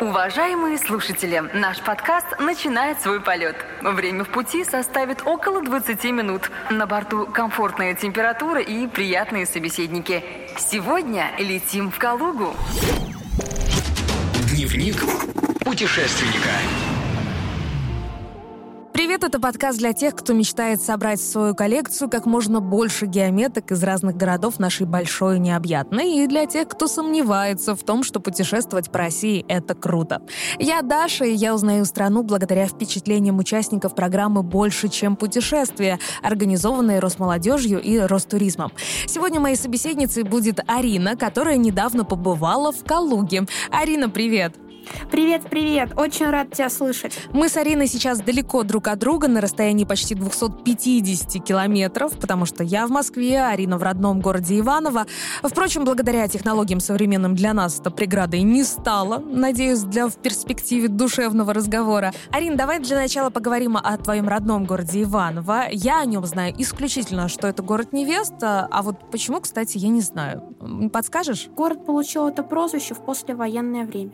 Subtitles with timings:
[0.00, 3.56] Уважаемые слушатели, наш подкаст начинает свой полет.
[3.80, 6.50] Время в пути составит около 20 минут.
[6.70, 10.22] На борту комфортная температура и приятные собеседники.
[10.58, 12.54] Сегодня летим в Калугу.
[14.50, 15.02] Дневник
[15.64, 16.50] путешественника.
[19.16, 23.82] Привет, это подкаст для тех, кто мечтает собрать свою коллекцию как можно больше геометок из
[23.82, 28.98] разных городов нашей большой необъятной, и для тех, кто сомневается в том, что путешествовать по
[28.98, 30.20] России— это круто.
[30.58, 37.80] Я Даша, и я узнаю страну благодаря впечатлениям участников программы «Больше, чем путешествие», организованной Росмолодежью
[37.80, 38.70] и Ростуризмом.
[39.06, 43.46] Сегодня моей собеседницей будет Арина, которая недавно побывала в Калуге.
[43.70, 44.56] Арина, привет!
[45.10, 45.90] Привет, привет.
[45.96, 47.18] Очень рад тебя слышать.
[47.32, 52.64] Мы с Ариной сейчас далеко друг от друга, на расстоянии почти 250 километров, потому что
[52.64, 55.06] я в Москве, а Арина в родном городе Иваново.
[55.42, 59.18] Впрочем, благодаря технологиям современным для нас это преградой не стало.
[59.18, 62.12] Надеюсь, для в перспективе душевного разговора.
[62.30, 65.64] Арин, давай для начала поговорим о твоем родном городе Иваново.
[65.70, 70.00] Я о нем знаю исключительно, что это город невеста, а вот почему, кстати, я не
[70.00, 70.42] знаю.
[70.92, 71.48] Подскажешь?
[71.56, 74.12] Город получил это прозвище в послевоенное время.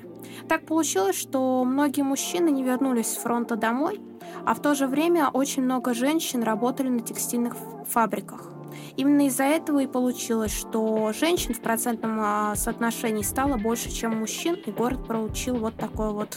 [0.49, 4.01] Так получилось, что многие мужчины не вернулись с фронта домой,
[4.45, 7.57] а в то же время очень много женщин работали на текстильных
[7.89, 8.49] фабриках.
[8.97, 14.55] Именно из-за этого и получилось, что женщин в процентном а, соотношении стало больше, чем мужчин,
[14.55, 16.37] и город получил вот такое вот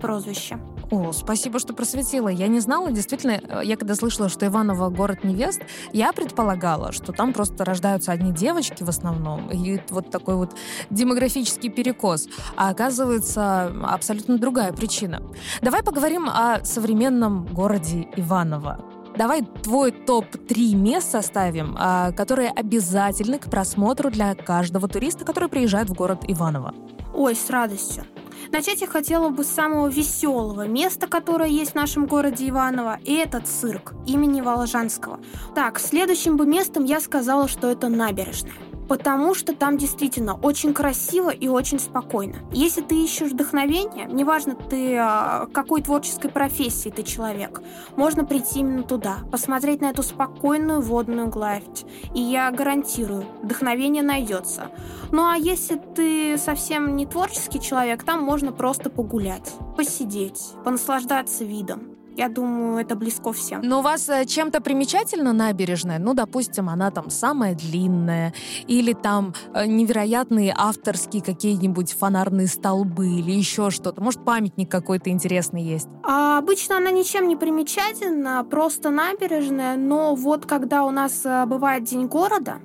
[0.00, 0.58] прозвище.
[0.90, 2.28] О, спасибо, что просветила.
[2.28, 5.60] Я не знала, действительно, э, я когда слышала, что Иваново город невест,
[5.92, 10.56] я предполагала, что там просто рождаются одни девочки в основном, и вот такой вот
[10.90, 12.28] демографический перекос.
[12.56, 15.22] А оказывается, абсолютно другая причина.
[15.60, 18.78] Давай поговорим о современном городе Иваново.
[19.16, 25.88] Давай твой топ-3 мест составим, а, которые обязательны к просмотру для каждого туриста, который приезжает
[25.88, 26.74] в город Иваново.
[27.14, 28.04] Ой, с радостью.
[28.52, 33.14] Начать я хотела бы с самого веселого места, которое есть в нашем городе Иваново, и
[33.14, 35.20] это цирк имени Волжанского.
[35.54, 38.52] Так, следующим бы местом я сказала, что это набережная
[38.88, 42.36] потому что там действительно очень красиво и очень спокойно.
[42.52, 47.62] Если ты ищешь вдохновение, неважно ты а, какой творческой профессии ты человек,
[47.96, 54.70] можно прийти именно туда, посмотреть на эту спокойную водную гладь, и я гарантирую, вдохновение найдется.
[55.12, 61.95] Ну а если ты совсем не творческий человек, там можно просто погулять, посидеть, понаслаждаться видом.
[62.16, 63.60] Я думаю, это близко всем.
[63.62, 65.98] Но у вас э, чем-то примечательна набережная?
[65.98, 68.32] Ну, допустим, она там самая длинная,
[68.66, 74.00] или там э, невероятные авторские какие-нибудь фонарные столбы, или еще что-то.
[74.00, 75.88] Может, памятник какой-то интересный есть?
[76.04, 81.84] А обычно она ничем не примечательна, просто набережная, но вот когда у нас э, бывает
[81.84, 82.60] День города,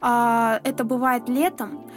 [0.00, 1.88] а, это бывает летом,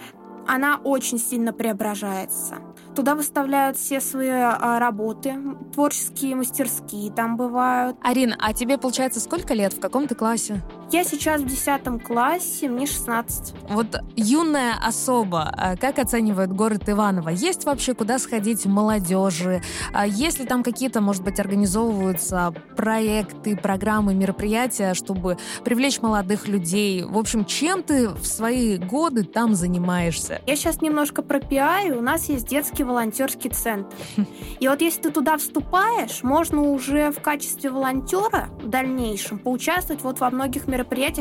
[0.47, 2.57] она очень сильно преображается.
[2.95, 5.35] Туда выставляют все свои а, работы,
[5.73, 7.97] творческие мастерские там бывают.
[8.01, 9.73] Арина, а тебе, получается, сколько лет?
[9.73, 10.61] В каком ты классе?
[10.91, 13.55] Я сейчас в 10 классе, мне 16.
[13.69, 17.29] Вот юная особа, а как оценивает город Иваново?
[17.29, 19.63] Есть вообще куда сходить молодежи?
[19.93, 27.03] А есть ли там какие-то, может быть, организовываются проекты, программы, мероприятия, чтобы привлечь молодых людей?
[27.03, 30.41] В общем, чем ты в свои годы там занимаешься?
[30.45, 31.97] Я сейчас немножко про пиарю.
[31.97, 33.95] У нас есть детский волонтерский центр.
[34.59, 40.19] И вот если ты туда вступаешь, можно уже в качестве волонтера в дальнейшем поучаствовать вот
[40.19, 40.74] во многих мероприятиях,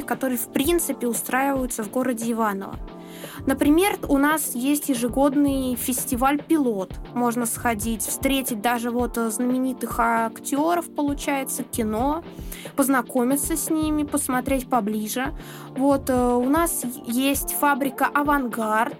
[0.06, 2.76] которые в принципе устраиваются в городе Иваново.
[3.46, 6.92] Например, у нас есть ежегодный фестиваль «Пилот».
[7.14, 12.22] Можно сходить, встретить даже вот знаменитых актеров, получается, кино,
[12.76, 15.34] познакомиться с ними, посмотреть поближе.
[15.76, 18.96] Вот э, у нас есть фабрика «Авангард»,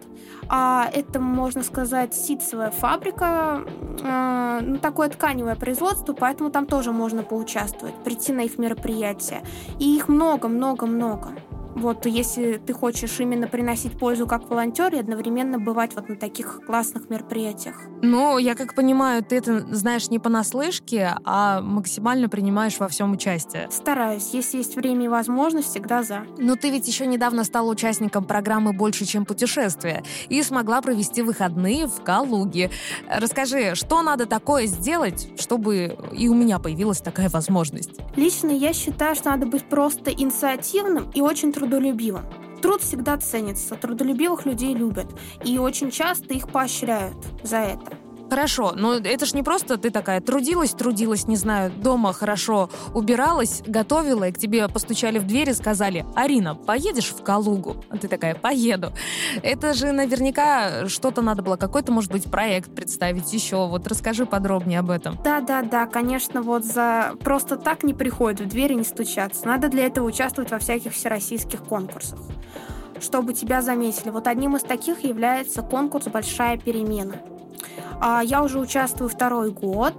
[0.48, 3.64] а это, можно сказать, ситцевая фабрика,
[4.02, 9.42] э, ну, такое тканевое производство, поэтому там тоже можно поучаствовать, прийти на их мероприятия.
[9.78, 11.32] И их много-много-много.
[11.74, 16.60] Вот если ты хочешь именно приносить пользу как волонтер и одновременно бывать вот на таких
[16.64, 17.82] классных мероприятиях.
[18.00, 23.68] Ну, я как понимаю, ты это знаешь не понаслышке, а максимально принимаешь во всем участие.
[23.70, 24.30] Стараюсь.
[24.32, 26.24] Если есть время и возможность, всегда за.
[26.38, 31.86] Но ты ведь еще недавно стала участником программы «Больше, чем путешествие» и смогла провести выходные
[31.86, 32.70] в Калуге.
[33.08, 37.90] Расскажи, что надо такое сделать, чтобы и у меня появилась такая возможность?
[38.16, 42.24] Лично я считаю, что надо быть просто инициативным и очень трудным трудолюбивым.
[42.60, 45.06] Труд всегда ценится, трудолюбивых людей любят,
[45.44, 47.93] и очень часто их поощряют за это.
[48.34, 53.62] Хорошо, но это ж не просто ты такая трудилась, трудилась, не знаю, дома хорошо убиралась,
[53.64, 57.76] готовила, и к тебе постучали в дверь и сказали, Арина, поедешь в Калугу?
[57.90, 58.92] А ты такая, поеду.
[59.40, 63.68] Это же наверняка что-то надо было, какой-то, может быть, проект представить еще.
[63.68, 65.16] Вот расскажи подробнее об этом.
[65.22, 69.46] Да-да-да, конечно, вот за просто так не приходят в дверь и не стучатся.
[69.46, 72.18] Надо для этого участвовать во всяких всероссийских конкурсах
[73.00, 74.08] чтобы тебя заметили.
[74.08, 77.16] Вот одним из таких является конкурс «Большая перемена».
[78.00, 79.94] А, я уже участвую второй год,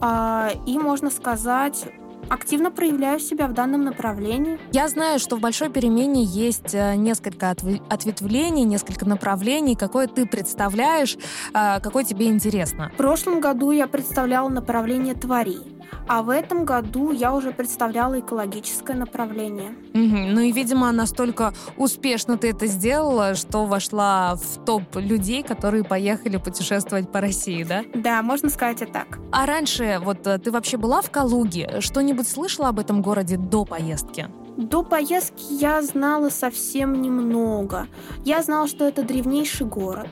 [0.00, 1.86] а, и, можно сказать,
[2.28, 4.58] активно проявляю себя в данном направлении.
[4.72, 9.76] Я знаю, что в большой перемене есть э, несколько ответвлений, несколько направлений.
[9.76, 11.16] Какое ты представляешь,
[11.52, 12.90] а, какое тебе интересно?
[12.94, 15.58] В прошлом году я представляла направление твори.
[16.08, 19.70] А в этом году я уже представляла экологическое направление.
[19.94, 20.34] Угу.
[20.34, 26.36] Ну и, видимо, настолько успешно ты это сделала, что вошла в топ людей, которые поехали
[26.36, 27.84] путешествовать по России, да?
[27.94, 29.18] Да, можно сказать и так.
[29.32, 31.80] А раньше, вот э, ты вообще была в Калуге?
[31.80, 34.28] Что-нибудь слышала об этом городе до поездки?
[34.56, 37.88] До поездки я знала совсем немного.
[38.24, 40.08] Я знала, что это древнейший город.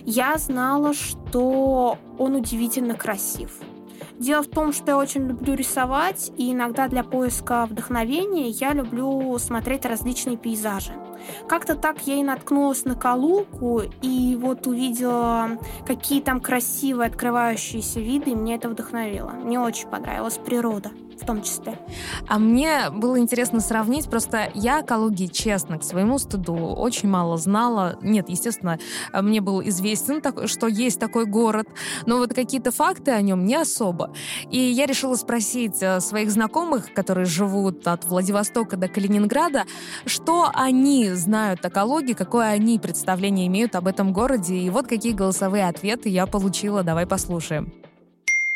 [0.00, 3.50] Я знала, что он удивительно красив.
[4.18, 9.38] Дело в том, что я очень люблю рисовать, и иногда для поиска вдохновения я люблю
[9.38, 10.92] смотреть различные пейзажи.
[11.48, 18.32] Как-то так я и наткнулась на Калугу, и вот увидела, какие там красивые открывающиеся виды,
[18.32, 19.30] и мне это вдохновило.
[19.30, 20.90] Мне очень понравилась природа
[21.22, 21.78] в том числе.
[22.28, 27.98] А мне было интересно сравнить, просто я о честно, к своему стыду очень мало знала.
[28.02, 28.78] Нет, естественно,
[29.12, 31.68] мне был известен, что есть такой город,
[32.06, 34.12] но вот какие-то факты о нем не особо.
[34.50, 39.64] И я решила спросить э, своих знакомых, которые живут от Владивостока до Калининграда,
[40.06, 44.56] что они знают о Калуге, какое они представление имеют об этом городе.
[44.56, 46.82] И вот какие голосовые ответы я получила.
[46.82, 47.81] Давай послушаем.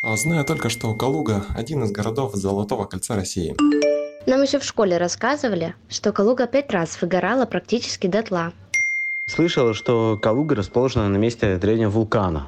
[0.03, 3.57] А знаю только, что Калуга– один из городов Золотого кольца России.
[4.27, 8.53] Нам еще в школе рассказывали, что Калуга пять раз выгорала практически дотла.
[9.27, 12.47] Слышала, что Калуга расположена на месте древнего вулкана.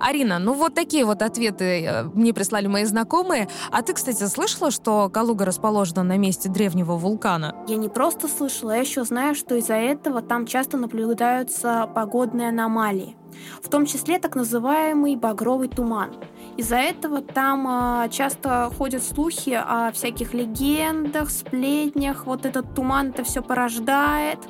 [0.00, 3.48] Арина, ну вот такие вот ответы э, мне прислали мои знакомые.
[3.70, 7.54] А ты, кстати, слышала, что Калуга расположена на месте древнего вулкана?
[7.66, 13.16] Я не просто слышала, я еще знаю, что из-за этого там часто наблюдаются погодные аномалии.
[13.62, 16.12] В том числе так называемый багровый туман–
[16.58, 22.26] из-за этого там а, часто ходят слухи о всяких легендах, сплетнях.
[22.26, 24.40] Вот этот туман это все порождает.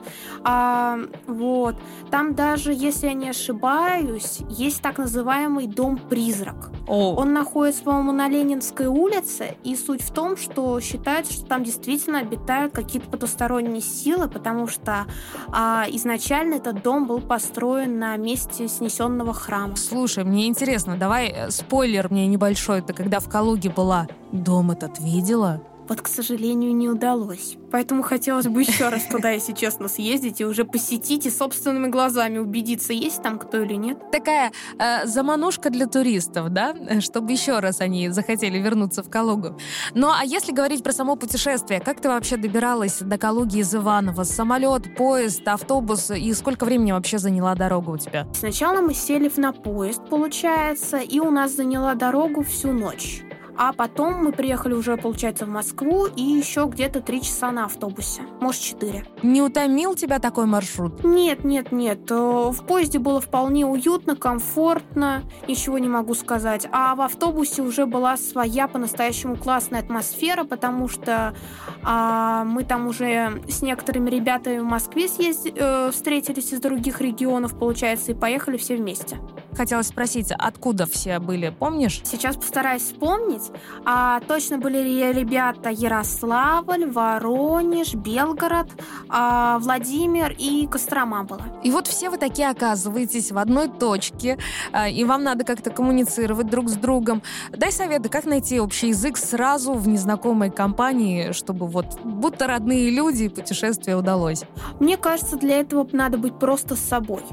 [0.43, 1.77] А, вот.
[2.11, 6.71] Там даже, если я не ошибаюсь, есть так называемый дом-призрак.
[6.89, 7.15] О.
[7.15, 9.57] Он находится, по-моему, на Ленинской улице.
[9.65, 15.07] И суть в том, что считается, что там действительно обитают какие-то потусторонние силы, потому что
[15.49, 19.77] а, изначально этот дом был построен на месте снесенного храма.
[19.77, 24.71] Слушай, мне интересно, давай э, спойлер спойлер мне небольшой, ты когда в Калуге была, дом
[24.71, 25.61] этот видела?
[25.89, 27.57] Вот, к сожалению, не удалось.
[27.71, 32.39] Поэтому хотелось бы еще раз туда, если честно, съездить и уже посетить и собственными глазами
[32.39, 33.99] убедиться, есть там кто или нет.
[34.11, 36.75] Такая э, заманушка для туристов, да?
[37.01, 39.59] Чтобы еще раз они захотели вернуться в Калугу.
[39.95, 44.25] Ну, а если говорить про само путешествие, как ты вообще добиралась до Калуги из Иванова?
[44.25, 46.11] Самолет, поезд, автобус?
[46.11, 48.27] И сколько времени вообще заняла дорога у тебя?
[48.35, 53.23] Сначала мы сели на поезд, получается, и у нас заняла дорогу всю ночь.
[53.61, 58.23] А потом мы приехали уже, получается, в Москву и еще где-то три часа на автобусе.
[58.41, 59.05] Может, четыре.
[59.25, 61.03] Не утомил тебя такой маршрут?
[61.03, 62.09] Нет, нет, нет.
[62.09, 66.69] Э, в поезде было вполне уютно, комфортно, ничего не могу сказать.
[66.71, 71.35] А в автобусе уже была своя по-настоящему классная атмосфера, потому что
[71.83, 75.49] а, мы там уже с некоторыми ребятами в Москве съезд...
[75.53, 79.19] э, встретились из других регионов, получается, и поехали все вместе.
[79.59, 82.01] Хотела спросить, откуда все были, помнишь?
[82.05, 83.51] Сейчас постараюсь вспомнить.
[83.85, 88.69] А, точно были ребята Ярославль, Воронеж, Белгород,
[89.09, 91.41] а, Владимир и Кострома была.
[91.65, 94.39] И вот все вы такие оказываетесь в одной точке,
[94.71, 97.25] а, и вам надо как-то коммуницировать друг с другом.
[97.51, 103.27] Дай советы, как найти общий язык сразу в незнакомой компании, чтобы вот будто родные люди
[103.27, 104.45] путешествие удалось.
[104.79, 107.25] Мне кажется, для этого надо быть просто с собой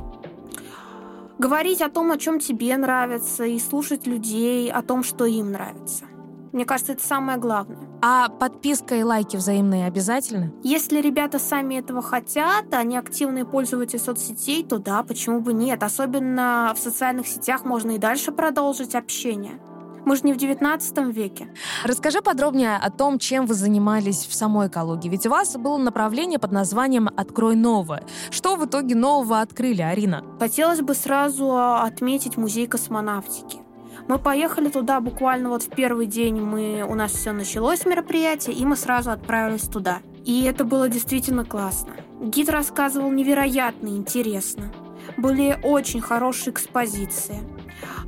[1.38, 6.06] говорить о том, о чем тебе нравится, и слушать людей о том, что им нравится.
[6.52, 7.80] Мне кажется, это самое главное.
[8.02, 10.54] А подписка и лайки взаимные обязательно?
[10.64, 15.84] Если ребята сами этого хотят, они активные пользователи соцсетей, то да, почему бы нет?
[15.84, 19.60] Особенно в социальных сетях можно и дальше продолжить общение.
[20.06, 21.48] Мы же не в 19 веке.
[21.84, 25.10] Расскажи подробнее о том, чем вы занимались в самой Калуге.
[25.10, 28.04] Ведь у вас было направление под названием «Открой новое».
[28.30, 30.24] Что в итоге нового открыли, Арина?
[30.40, 33.60] Хотелось бы сразу отметить музей космонавтики.
[34.08, 38.64] Мы поехали туда буквально вот в первый день мы, у нас все началось мероприятие, и
[38.64, 40.00] мы сразу отправились туда.
[40.24, 41.94] И это было действительно классно.
[42.22, 44.72] Гид рассказывал невероятно интересно.
[45.18, 47.55] Были очень хорошие экспозиции.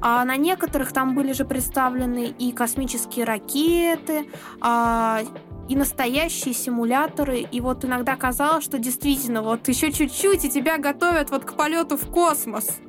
[0.02, 4.30] А на некоторых там были же представлены и космические ракеты,
[4.62, 5.22] а,
[5.70, 7.40] и настоящие симуляторы.
[7.40, 11.98] И вот иногда казалось, что действительно вот еще чуть-чуть, и тебя готовят вот к полету
[11.98, 12.80] в космос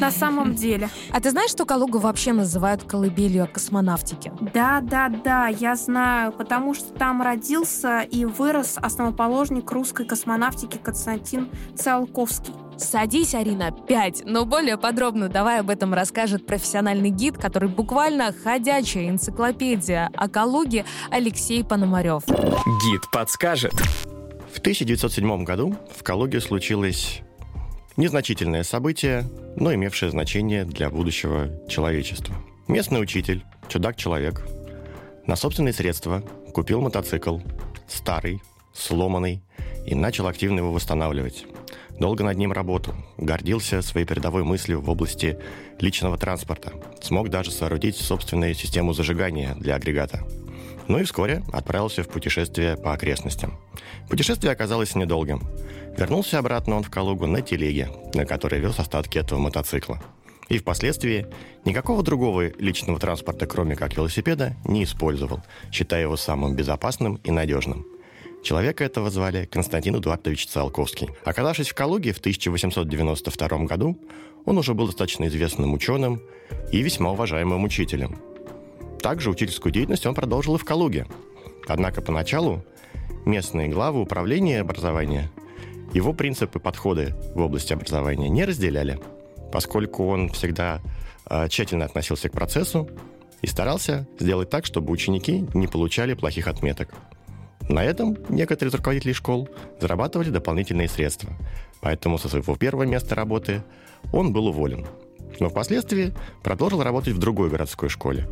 [0.00, 0.88] на самом деле.
[1.10, 4.32] А ты знаешь, что Калугу вообще называют колыбелью космонавтики?
[4.54, 11.50] Да, да, да, я знаю, потому что там родился и вырос основоположник русской космонавтики Константин
[11.76, 12.54] Циолковский.
[12.76, 14.22] Садись, Арина, пять.
[14.26, 20.84] Но более подробно давай об этом расскажет профессиональный гид, который буквально ходячая энциклопедия о Калуге
[21.10, 22.24] Алексей Пономарев.
[22.26, 23.72] Гид подскажет.
[24.52, 27.22] В 1907 году в Калуге случилось
[27.96, 29.24] Незначительное событие,
[29.56, 32.34] но имевшее значение для будущего человечества.
[32.68, 34.46] Местный учитель, чудак-человек,
[35.26, 36.22] на собственные средства
[36.52, 37.38] купил мотоцикл,
[37.88, 38.42] старый,
[38.74, 39.42] сломанный,
[39.86, 41.46] и начал активно его восстанавливать.
[41.98, 45.38] Долго над ним работал, гордился своей передовой мыслью в области
[45.80, 50.22] личного транспорта, смог даже соорудить собственную систему зажигания для агрегата.
[50.88, 53.58] Ну и вскоре отправился в путешествие по окрестностям.
[54.08, 55.42] Путешествие оказалось недолгим.
[55.96, 60.00] Вернулся обратно он в Калугу на телеге, на которой вез остатки этого мотоцикла.
[60.48, 61.26] И впоследствии
[61.64, 67.84] никакого другого личного транспорта, кроме как велосипеда, не использовал, считая его самым безопасным и надежным.
[68.44, 71.08] Человека этого звали Константин Эдуардович Циолковский.
[71.24, 73.98] Оказавшись в Калуге в 1892 году,
[74.44, 76.22] он уже был достаточно известным ученым
[76.70, 78.20] и весьма уважаемым учителем.
[79.06, 81.06] Также учительскую деятельность он продолжил и в Калуге.
[81.68, 82.64] Однако поначалу
[83.24, 85.30] местные главы управления образования–
[85.92, 88.98] его принципы подходы в области образования не разделяли,
[89.52, 90.80] поскольку он всегда
[91.30, 92.90] э, тщательно относился к процессу
[93.42, 96.92] и старался сделать так, чтобы ученики не получали плохих отметок.
[97.68, 99.48] На этом некоторые из руководителей школ
[99.80, 101.30] зарабатывали дополнительные средства,
[101.80, 103.62] поэтому со своего первого места работы
[104.12, 104.84] он был уволен.
[105.38, 108.28] Но впоследствии продолжил работать в другой городской школе,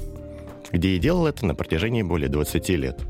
[0.75, 3.01] где и делал это на протяжении более 20 лет.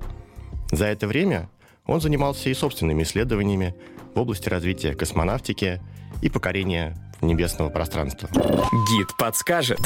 [0.70, 1.48] За это время
[1.86, 3.74] он занимался и собственными исследованиями
[4.14, 5.80] в области развития космонавтики
[6.22, 8.28] и покорения небесного пространства.
[8.32, 9.80] Гид подскажет.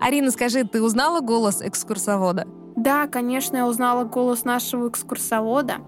[0.00, 2.46] Арина, скажи, ты узнала голос экскурсовода?
[2.86, 5.78] Да, конечно, я узнала голос нашего экскурсовода,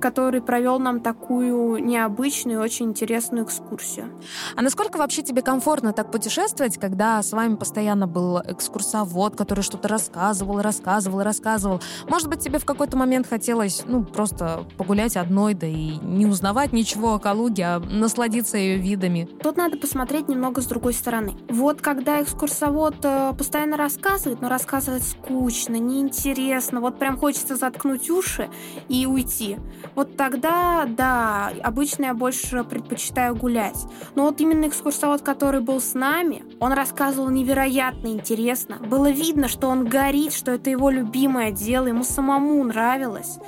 [0.00, 4.18] который провел нам такую необычную, очень интересную экскурсию.
[4.56, 9.88] А насколько вообще тебе комфортно так путешествовать, когда с вами постоянно был экскурсовод, который что-то
[9.88, 11.82] рассказывал, рассказывал, рассказывал?
[12.08, 16.72] Может быть, тебе в какой-то момент хотелось, ну, просто погулять одной, да и не узнавать
[16.72, 19.28] ничего о Калуге, а насладиться ее видами?
[19.42, 21.34] Тут надо посмотреть немного с другой стороны.
[21.50, 28.08] Вот когда экскурсовод э, постоянно рассказывает, но рассказывает скучно, неинтересно, интересно, вот прям хочется заткнуть
[28.08, 28.48] уши
[28.88, 29.56] и уйти.
[29.94, 33.84] Вот тогда, да, обычно я больше предпочитаю гулять.
[34.14, 38.76] Но вот именно экскурсовод, который был с нами, он рассказывал невероятно интересно.
[38.76, 43.38] Было видно, что он горит, что это его любимое дело, ему самому нравилось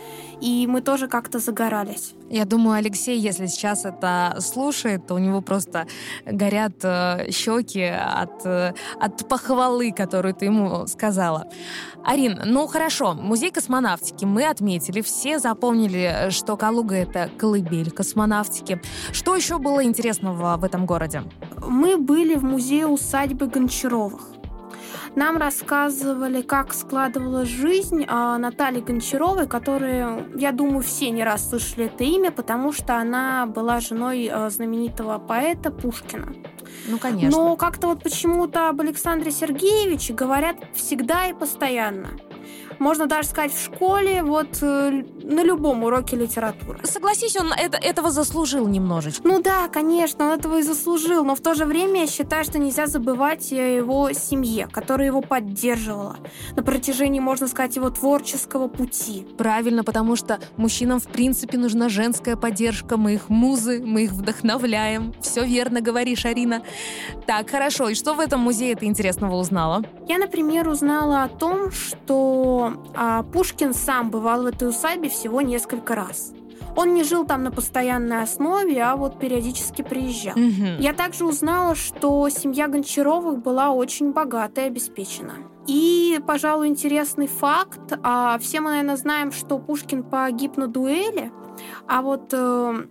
[0.40, 2.14] и мы тоже как-то загорались.
[2.30, 5.86] Я думаю, Алексей, если сейчас это слушает, то у него просто
[6.26, 11.48] горят э, щеки от, э, от похвалы, которую ты ему сказала.
[12.04, 18.80] Арин, ну хорошо, музей космонавтики мы отметили, все запомнили, что Калуга— это колыбель космонавтики.
[19.12, 21.22] Что еще было интересного в этом городе?
[21.66, 24.37] Мы были в музее усадьбы Гончаровых.
[25.14, 31.86] Нам рассказывали, как складывалась жизнь а, Натальи Гончаровой, которую, я думаю, все не раз слышали
[31.86, 36.34] это имя, потому что она была женой а, знаменитого поэта Пушкина.
[36.86, 37.38] Ну, конечно.
[37.38, 42.10] Но как-то вот почему-то об Александре Сергеевиче говорят всегда и постоянно
[42.78, 46.80] можно даже сказать в школе, вот э, на любом уроке литературы.
[46.84, 49.26] Согласись, он это, этого заслужил немножечко.
[49.26, 52.58] Ну да, конечно, он этого и заслужил, но в то же время я считаю, что
[52.58, 56.16] нельзя забывать о его семье, которая его поддерживала
[56.56, 59.26] на протяжении, можно сказать, его творческого пути.
[59.36, 65.14] Правильно, потому что мужчинам в принципе нужна женская поддержка, мы их музы, мы их вдохновляем.
[65.20, 66.62] Все верно говоришь, Арина.
[67.26, 69.82] Так, хорошо, и что в этом музее ты интересного узнала?
[70.08, 75.94] Я, например, узнала о том, что а Пушкин сам бывал в этой усадьбе всего несколько
[75.94, 76.32] раз.
[76.76, 80.34] Он не жил там на постоянной основе, а вот периодически приезжал.
[80.36, 80.78] Мгм.
[80.78, 85.34] Я также узнала, что семья Гончаровых была очень богата и обеспечена.
[85.66, 87.98] И, пожалуй, интересный факт.
[88.02, 91.32] а, Все мы, наверное, знаем, что Пушкин погиб на дуэли,
[91.88, 92.86] а вот э,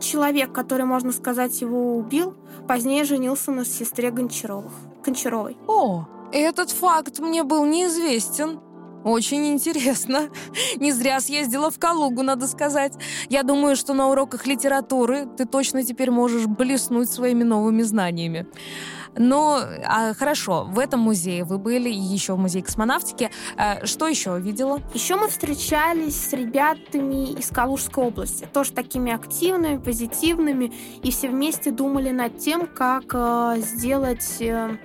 [0.00, 2.34] человек, который, можно сказать, его убил,
[2.66, 4.72] позднее женился на сестре Гончаровых.
[5.04, 5.56] Гончаровой.
[5.66, 8.60] О, этот факт мне был неизвестен.
[9.04, 10.28] Очень интересно.
[10.76, 12.92] Не зря съездила в Калугу, надо сказать.
[13.28, 18.46] Я думаю, что на уроках литературы ты точно теперь можешь блеснуть своими новыми знаниями.
[19.16, 23.30] Но а, хорошо, в этом музее вы были, и еще в музее космонавтики.
[23.56, 24.80] А, что еще видела?
[24.94, 31.70] Еще мы встречались с ребятами из Калужской области, тоже такими активными, позитивными, и все вместе
[31.70, 34.78] думали над тем, как э, сделать э,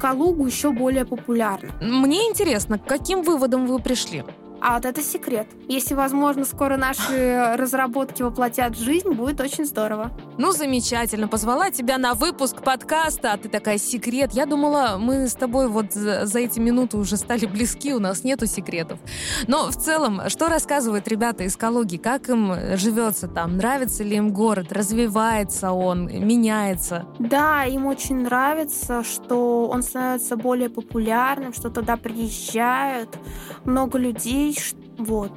[0.00, 1.70] Калугу еще более популярной.
[1.80, 4.24] Мне интересно, к каким выводам вы пришли?
[4.60, 5.46] А вот это секрет.
[5.68, 10.10] Если, возможно, скоро наши разработки воплотят в жизнь, будет очень здорово.
[10.38, 11.28] Ну, замечательно.
[11.28, 14.32] Позвала тебя на выпуск подкаста, а ты такая секрет.
[14.32, 18.24] Я думала, мы с тобой вот за за эти минуты уже стали близки, у нас
[18.24, 18.98] нету секретов.
[19.46, 21.96] Но в целом, что рассказывают ребята из Калуги?
[21.96, 23.56] Как им живется там?
[23.56, 24.72] Нравится ли им город?
[24.72, 26.06] Развивается он?
[26.06, 27.06] Меняется?
[27.18, 33.18] Да, им очень нравится, что он становится более популярным, что туда приезжают
[33.64, 34.49] много людей.
[34.98, 35.32] Вот,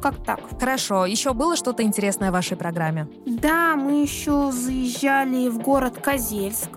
[0.00, 0.40] как так.
[0.58, 1.06] Хорошо.
[1.06, 3.08] Еще было что-то интересное в вашей программе?
[3.26, 6.70] Да, мы еще заезжали в город Козельск.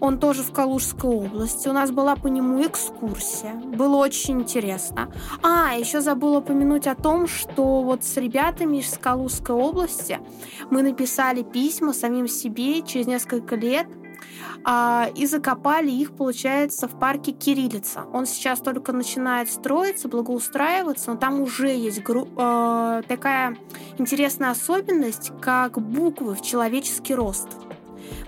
[0.00, 1.68] Он тоже в Калужской области.
[1.68, 3.54] У нас была по нему экскурсия.
[3.54, 5.10] Было очень интересно.
[5.42, 10.20] А, еще забыла упомянуть о том, что вот с ребятами из Калужской области
[10.70, 13.86] мы написали письма самим себе через несколько лет
[14.64, 18.04] а, и закопали их, получается, в парке Кириллица.
[18.12, 23.56] Он сейчас только начинает строиться, благоустраиваться, но там уже есть гру- э, такая
[23.98, 27.48] интересная особенность, как буквы в человеческий рост.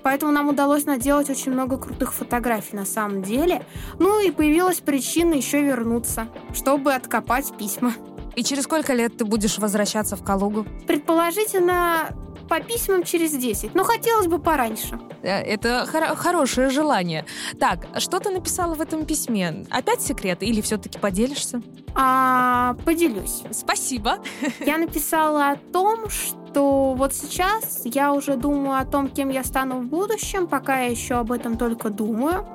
[0.03, 3.65] Поэтому нам удалось наделать очень много крутых фотографий на самом деле.
[3.99, 7.93] Ну и появилась причина еще вернуться, чтобы откопать письма.
[8.37, 10.67] И через сколько лет ты будешь возвращаться в Калугу?
[10.87, 12.15] Предположительно,
[12.49, 14.99] по письмам через 10, но хотелось бы пораньше.
[15.23, 17.25] Э, Это хоро- хорошее желание.
[17.59, 19.67] Так, что ты написала в этом письме?
[19.71, 21.61] Опять секрет или все-таки поделишься?
[21.95, 23.43] А, поделюсь.
[23.53, 24.19] Спасибо.
[24.61, 29.81] Я написала о том, что вот сейчас я уже думаю о том, кем я стану
[29.81, 32.47] в будущем, пока я еще об этом только думаю.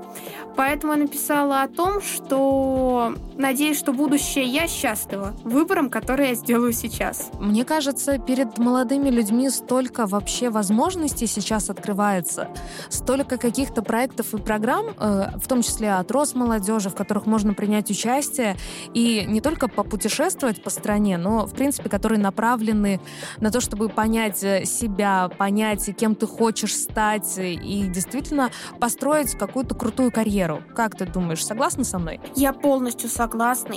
[0.56, 6.72] Поэтому я написала о том, что надеюсь, что будущее я счастлива выбором, который я сделаю
[6.72, 7.32] сейчас.
[7.40, 12.48] Мне кажется, перед молодыми людьми столько вообще возможностей сейчас открывается,
[12.90, 17.90] столько каких-то проектов и программ, э, в том числе от Росмолодежи, в которых можно принять
[17.90, 18.56] участие
[18.94, 23.02] и не только попутешествовать по стране, но, в принципе, которые направлены
[23.40, 29.74] на то, чтобы понять э, себя, понять, кем ты хочешь стать и действительно построить какую-то
[29.74, 30.62] крутую карьеру.
[30.76, 32.20] Как ты думаешь, согласна со мной?
[32.36, 33.31] Я полностью согласна.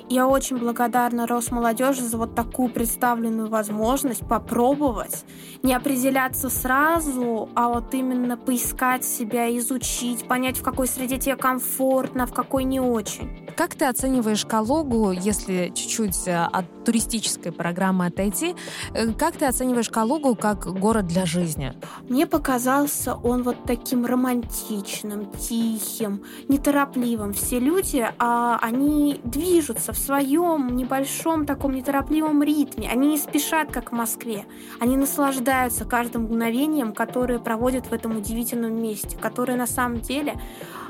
[0.08, 5.24] Я очень благодарна Росмолодежи за вот такую представленную возможность попробовать
[5.62, 12.26] не определяться сразу, а вот именно поискать себя, изучить, понять, в какой среде тебе комфортно,
[12.26, 13.44] в какой не очень.
[13.56, 18.56] Как ты оцениваешь Калугу, если чуть-чуть э, от туристической программы отойти?
[18.92, 21.72] э, Как ты оцениваешь Калугу как город для жизни?
[22.08, 27.32] Мне показался он вот таким романтичным, тихим, неторопливым.
[27.32, 32.88] Все люди, а, они движутся в своем небольшом таком неторопливом ритме.
[32.90, 34.46] Они не спешат, как в Москве.
[34.80, 40.34] Они наслаждаются каждым мгновением, которое проводят в этом удивительном месте, которое на самом деле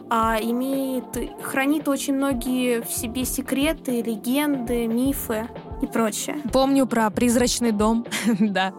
[0.09, 1.05] а, имеет,
[1.43, 5.49] хранит очень многие в себе секреты, легенды, мифы
[5.83, 6.37] и прочее.
[6.53, 8.07] Помню про призрачный дом,
[8.39, 8.75] да.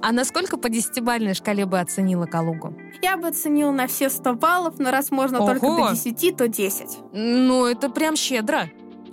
[0.00, 2.74] А насколько по десятибалльной шкале бы оценила Калугу?
[3.02, 5.88] Я бы оценила на все 100 баллов, но раз можно только Ого!
[5.90, 6.98] до 10, то 10.
[7.12, 8.68] Ну, это прям щедро.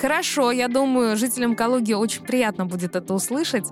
[0.00, 3.66] Хорошо, я думаю, жителям Калуги очень приятно будет это услышать.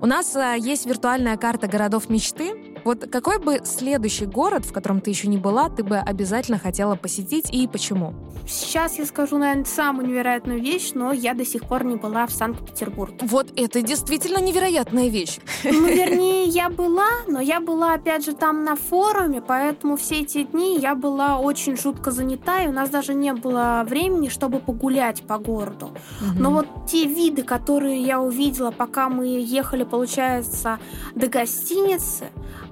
[0.00, 2.76] У нас а, есть виртуальная карта городов мечты.
[2.84, 6.94] Вот какой бы следующий город, в котором ты еще не была, ты бы обязательно хотела
[6.94, 8.14] посетить и почему?
[8.46, 12.32] Сейчас я скажу, наверное, самую невероятную вещь, но я до сих пор не была в
[12.32, 13.16] Санкт-Петербурге.
[13.22, 15.38] Вот это действительно невероятная вещь.
[15.64, 20.44] Ну, вернее, я была, но я была, опять же, там на форуме, поэтому все эти
[20.44, 25.05] дни я была очень жутко занята, и у нас даже не было времени, чтобы погулять
[25.26, 25.90] по городу.
[26.34, 30.78] Но вот те виды, которые я увидела, пока мы ехали, получается,
[31.14, 32.26] до гостиницы,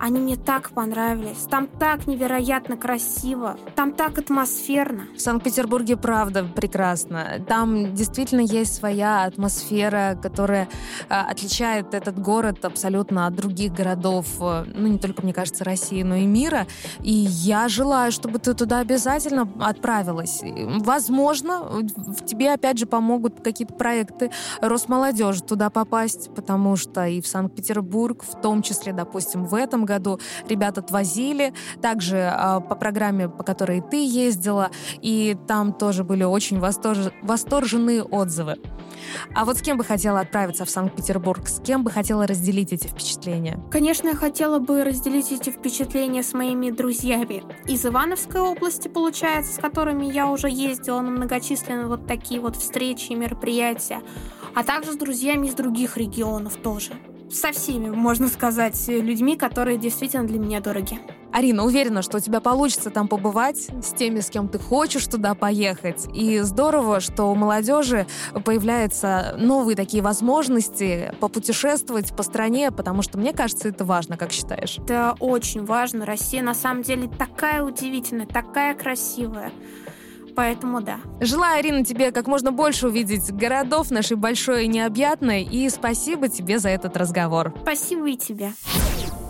[0.04, 1.46] Они мне так понравились.
[1.48, 3.56] Там так невероятно красиво.
[3.74, 5.04] Там так атмосферно.
[5.16, 7.42] В Санкт-Петербурге правда прекрасно.
[7.48, 10.68] Там действительно есть своя атмосфера, которая
[11.08, 16.02] а, отличает этот город абсолютно от других городов, э, ну не только, мне кажется, России,
[16.02, 16.66] но и мира.
[17.00, 20.42] И я желаю, чтобы ты туда обязательно отправилась.
[20.80, 27.26] Возможно, в тебе опять же помогут какие-то проекты Росмолодежи туда попасть, потому что и в
[27.26, 29.93] Санкт-Петербург, в том числе, допустим, в этом году
[30.48, 31.52] ребят отвозили.
[31.80, 37.12] Также э, по программе, по которой ты ездила, и там тоже были очень восторж...
[37.22, 38.56] восторженные отзывы.
[39.34, 41.46] А вот с кем бы хотела отправиться в Санкт-Петербург?
[41.48, 43.60] С кем бы хотела разделить эти впечатления?
[43.70, 49.58] Конечно, я хотела бы разделить эти впечатления с моими друзьями из Ивановской области, получается, с
[49.58, 54.00] которыми я уже ездила на многочисленные вот такие вот встречи и мероприятия,
[54.54, 56.92] а также с друзьями из других регионов тоже
[57.30, 61.00] со всеми, можно сказать, людьми, которые действительно для меня дороги.
[61.32, 65.34] Арина, уверена, что у тебя получится там побывать с теми, с кем ты хочешь туда
[65.34, 66.06] поехать.
[66.14, 68.06] И здорово, что у молодежи
[68.44, 74.78] появляются новые такие возможности попутешествовать по стране, потому что мне кажется, это важно, как считаешь?
[74.78, 76.06] Это очень важно.
[76.06, 79.50] Россия на самом деле такая удивительная, такая красивая.
[80.34, 80.98] Поэтому да.
[81.20, 85.42] Желаю, Арина, тебе как можно больше увидеть городов нашей большой и необъятной.
[85.44, 87.54] И спасибо тебе за этот разговор.
[87.62, 88.52] Спасибо и тебе.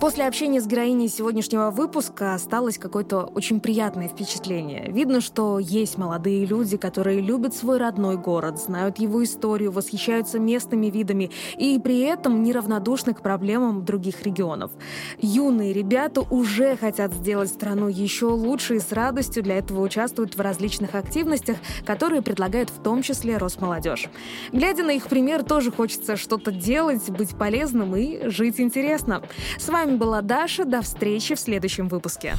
[0.00, 4.90] После общения с героиней сегодняшнего выпуска осталось какое-то очень приятное впечатление.
[4.90, 10.88] Видно, что есть молодые люди, которые любят свой родной город, знают его историю, восхищаются местными
[10.88, 14.72] видами и при этом неравнодушны к проблемам других регионов.
[15.20, 20.40] Юные ребята уже хотят сделать страну еще лучше и с радостью для этого участвуют в
[20.40, 24.10] различных активностях, которые предлагает в том числе Росмолодежь.
[24.52, 29.22] Глядя на их пример, тоже хочется что-то делать, быть полезным и жить интересно.
[29.58, 30.64] С вами вами была Даша.
[30.64, 32.36] До встречи в следующем выпуске.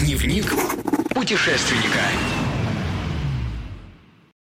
[0.00, 0.46] Дневник
[1.14, 2.39] путешественника.